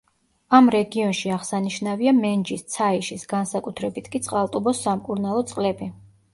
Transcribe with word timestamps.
ამ 0.59 0.69
რეგიონში 0.75 1.29
აღსანიშნავია 1.35 2.15
მენჯის, 2.23 2.65
ცაიშის, 2.77 3.27
განსაკუთრებით 3.37 4.11
კი 4.17 4.25
წყალტუბოს 4.29 4.85
სამკურნალო 4.89 5.49
წყლები. 5.53 5.95